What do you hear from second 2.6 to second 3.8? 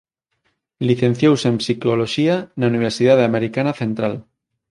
Universidade Americana